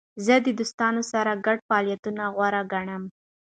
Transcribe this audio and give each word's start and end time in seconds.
زه 0.25 0.35
د 0.45 0.47
دوستانو 0.59 1.01
سره 1.11 1.31
ګډ 1.45 1.57
فعالیتونه 1.67 2.23
غوره 2.35 2.61
ګڼم. 2.73 3.03